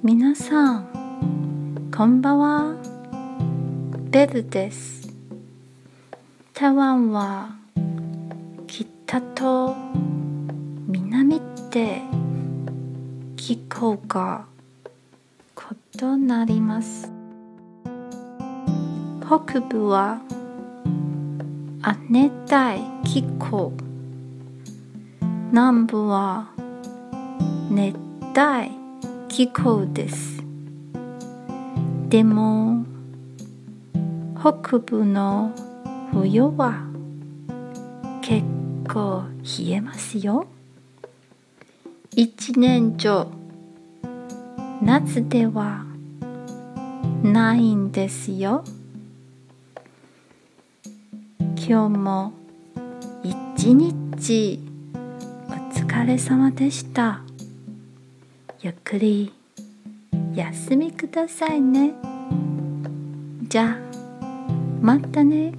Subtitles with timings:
[0.00, 2.76] 皆さんこんばんは。
[4.10, 5.12] ベルです。
[6.54, 7.56] 台湾は
[8.68, 9.74] 北と
[10.86, 11.40] 南っ
[11.70, 12.02] て
[13.36, 14.46] 気候が
[15.98, 17.10] 異なります。
[19.26, 20.20] 北部は
[21.82, 23.72] 亜熱帯気候。
[25.50, 26.52] 南部は
[27.68, 27.96] 熱
[28.36, 28.77] 帯
[29.38, 30.42] 気候です。
[32.08, 32.84] でも
[34.36, 35.52] 北部の
[36.10, 36.82] 冬は
[38.20, 38.44] 結
[38.92, 40.48] 構冷えますよ。
[42.16, 43.28] 一年中
[44.82, 45.84] 夏では
[47.22, 48.64] ないんですよ。
[51.38, 52.32] 今日も
[53.22, 54.60] 一日
[55.48, 57.22] お疲れ様でした。
[58.60, 59.32] ゆっくり。
[60.34, 61.92] 休みくださいね。
[63.42, 63.78] じゃあ
[64.80, 65.52] またね。